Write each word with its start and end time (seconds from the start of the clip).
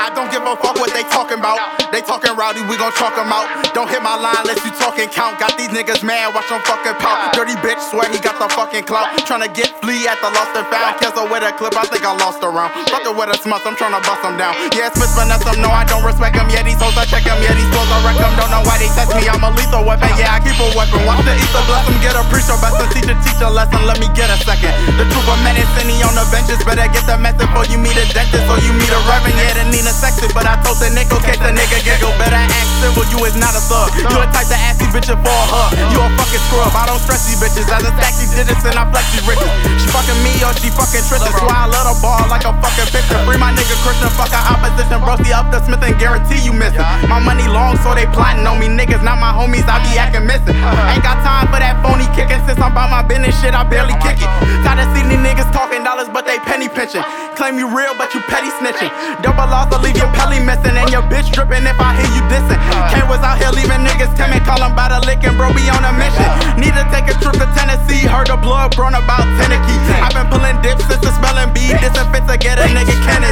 I 0.00 0.08
don't 0.14 0.30
give 0.32 0.42
a 0.42 0.56
fuck 0.56 0.74
what 0.80 0.92
they 0.92 1.04
talking 1.06 1.38
about. 1.38 1.60
They 1.92 2.00
talking 2.02 2.34
rowdy, 2.34 2.62
we 2.66 2.78
gon' 2.78 2.94
talk 2.94 3.14
them 3.14 3.30
out. 3.30 3.46
Don't 3.74 3.90
hit 3.90 4.02
my 4.02 4.14
line 4.18 4.38
unless 4.42 4.62
you 4.64 4.70
talking 4.74 5.10
count. 5.10 5.38
Got 5.38 5.58
these 5.58 5.70
niggas 5.70 6.02
mad, 6.02 6.34
watch 6.34 6.50
them 6.50 6.62
fucking 6.66 6.98
pout. 7.02 7.34
Dirty 7.34 7.54
bitch, 7.62 7.78
swear 7.90 8.06
he 8.10 8.18
got 8.18 8.38
the 8.38 8.46
fucking 8.54 8.86
clout. 8.86 9.10
Tryna 9.26 9.50
get 9.54 9.74
flea 9.82 10.06
at 10.06 10.18
the 10.22 10.30
lost 10.34 10.54
and 10.54 10.66
found. 10.70 10.98
Cancel 10.98 11.26
with 11.30 11.42
a 11.42 11.52
clip, 11.54 11.74
I 11.74 11.86
think 11.86 12.06
I 12.06 12.14
lost 12.18 12.42
around. 12.42 12.70
Fucking 12.90 13.14
with 13.14 13.30
a 13.30 13.36
smut, 13.38 13.62
I'm 13.66 13.74
tryna 13.74 14.02
bust 14.06 14.22
him 14.22 14.38
down. 14.38 14.54
Yeah, 14.74 14.90
Fitz 14.90 15.14
Finessem, 15.14 15.62
no, 15.62 15.70
I 15.70 15.84
don't 15.86 16.02
respect 16.02 16.34
him. 16.34 16.46
Yeah, 16.50 16.62
these 16.62 16.78
hoes, 16.78 16.96
I 16.96 17.06
check 17.06 17.26
him. 17.26 17.38
Yeah, 17.42 17.54
these 17.54 17.70
clothes, 17.70 17.90
I 17.90 17.98
wreck 18.06 18.18
him. 18.18 18.32
Don't 18.38 18.50
know 18.50 18.62
test 18.94 19.12
me, 19.14 19.26
I'm 19.28 19.42
a 19.42 19.50
lethal 19.54 19.84
weapon. 19.84 20.10
Yeah, 20.18 20.36
I 20.36 20.38
keep 20.40 20.58
a 20.58 20.68
weapon. 20.74 21.02
Watch 21.06 21.22
the 21.24 21.34
ether, 21.34 21.62
bless 21.66 21.84
him, 21.86 21.98
get 22.02 22.14
a 22.18 22.22
preacher, 22.28 22.56
best 22.60 22.80
and 22.80 22.90
teach 22.92 23.08
a 23.08 23.16
teacher 23.22 23.50
lesson. 23.50 23.82
Let 23.86 23.98
me 24.02 24.08
get 24.16 24.28
a 24.30 24.38
second. 24.42 24.72
The 24.98 25.04
truth 25.08 25.28
of 25.28 25.38
and 25.40 25.88
he 25.88 26.00
on 26.04 26.14
the 26.14 26.24
benches. 26.32 26.60
Better 26.64 26.86
get 26.90 27.04
the 27.06 27.16
message 27.16 27.44
before 27.44 27.66
you 27.68 27.78
meet 27.80 27.96
a 27.96 28.04
dentist 28.12 28.46
or 28.48 28.58
you 28.62 28.72
meet 28.76 28.92
a 28.92 29.00
reverend. 29.08 29.36
Yeah, 29.36 29.60
the 29.60 29.64
Nina 29.68 29.92
sexy, 29.92 30.28
but 30.32 30.46
I 30.48 30.56
told 30.64 30.80
the 30.80 30.88
nickel, 30.92 31.20
case 31.20 31.40
the 31.40 31.52
nigga 31.52 31.80
giggle. 31.84 32.14
Better 32.16 32.40
act 32.40 32.70
civil, 32.80 33.04
you 33.12 33.20
is 33.28 33.36
not 33.36 33.52
a 33.52 33.62
thug. 33.68 33.92
You 34.00 34.16
a 34.16 34.26
type 34.32 34.48
to 34.48 34.56
ask 34.56 34.80
these 34.80 34.92
bitches 34.92 35.20
for 35.20 35.28
a 35.28 35.46
hug. 35.52 35.76
You 35.92 36.00
a 36.00 36.08
fucking 36.16 36.42
scrub, 36.48 36.72
I 36.72 36.88
don't 36.88 37.00
stress 37.04 37.28
these 37.28 37.36
bitches. 37.36 37.68
As 37.68 37.84
I 37.84 37.90
stack 38.00 38.14
these 38.16 38.32
digits 38.32 38.64
and 38.64 38.76
I 38.80 38.88
flex 38.88 39.04
these 39.12 39.26
riches. 39.28 39.50
She 39.76 39.86
fucking 39.92 40.20
me 40.24 40.32
or 40.40 40.56
she 40.56 40.72
fucking 40.72 41.04
Tristan. 41.04 41.32
Why 41.44 41.64
I 41.64 41.68
let 41.68 41.84
her 41.84 41.96
ball 42.00 42.24
like 42.32 42.48
a 42.48 42.56
fucking 42.56 42.88
picture. 42.88 43.20
Free 43.28 43.36
my 43.36 43.52
nigga 43.52 43.76
Christian, 43.84 44.08
fuck 44.16 44.32
our 44.32 44.56
opposition. 44.56 44.98
Brosty 45.04 45.36
up 45.36 45.52
the 45.52 45.60
Smith 45.60 45.84
and 45.84 45.96
guarantee 46.00 46.40
you 46.40 46.56
missing. 46.56 46.80
My 47.04 47.20
money 47.20 47.44
long, 47.44 47.59
dollars, 55.90 56.08
but 56.14 56.22
they 56.22 56.38
penny 56.46 56.70
pinching. 56.70 57.02
Claim 57.34 57.58
you 57.58 57.66
real, 57.66 57.98
but 57.98 58.14
you 58.14 58.22
petty 58.30 58.46
snitching. 58.62 58.90
Double 59.26 59.42
loss, 59.50 59.66
will 59.74 59.82
leave 59.82 59.98
your 59.98 60.10
pelly 60.14 60.38
missing. 60.38 60.78
And 60.78 60.86
your 60.94 61.02
bitch 61.10 61.34
dripping 61.34 61.66
if 61.66 61.78
I 61.82 61.98
hear 61.98 62.10
you 62.14 62.22
dissing. 62.30 62.60
Kane 62.94 63.08
was 63.10 63.18
out 63.26 63.42
here 63.42 63.50
leaving 63.50 63.82
niggas 63.82 64.14
timid. 64.14 64.46
Call 64.46 64.62
him 64.62 64.78
by 64.78 64.86
the 64.94 65.02
licking, 65.02 65.34
bro, 65.34 65.50
be 65.50 65.66
on 65.66 65.82
a 65.82 65.90
mission. 65.98 66.30
Need 66.62 66.78
to 66.78 66.86
take 66.94 67.10
a 67.10 67.16
trip 67.18 67.34
to 67.42 67.48
Tennessee. 67.58 68.06
Heard 68.06 68.30
the 68.30 68.38
blood 68.38 68.78
grown 68.78 68.94
about 68.94 69.26
Tennessee. 69.42 69.80
I've 69.98 70.14
been 70.14 70.30
pulling 70.30 70.62
dips 70.62 70.86
since 70.86 71.02
the 71.02 71.10
smelling 71.18 71.50
bee. 71.50 71.74
Disinfect 71.82 72.30
to 72.30 72.38
get 72.38 72.62
a 72.62 72.70
nigga 72.70 72.94
Kennedy. 73.02 73.29